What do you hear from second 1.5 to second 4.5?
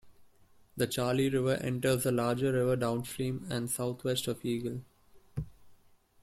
enters the larger river downstream and southwest of